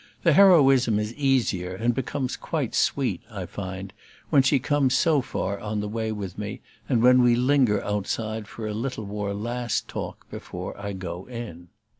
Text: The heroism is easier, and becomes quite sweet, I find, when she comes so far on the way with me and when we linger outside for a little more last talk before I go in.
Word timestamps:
The 0.23 0.33
heroism 0.33 0.97
is 0.97 1.13
easier, 1.13 1.75
and 1.75 1.93
becomes 1.93 2.35
quite 2.35 2.73
sweet, 2.73 3.21
I 3.29 3.45
find, 3.45 3.93
when 4.31 4.41
she 4.41 4.57
comes 4.57 4.95
so 4.97 5.21
far 5.21 5.59
on 5.59 5.79
the 5.79 5.87
way 5.87 6.11
with 6.11 6.39
me 6.39 6.61
and 6.89 7.03
when 7.03 7.21
we 7.21 7.35
linger 7.35 7.83
outside 7.83 8.47
for 8.47 8.65
a 8.67 8.73
little 8.73 9.05
more 9.05 9.35
last 9.35 9.87
talk 9.87 10.27
before 10.31 10.75
I 10.75 10.93
go 10.93 11.27
in. 11.27 11.67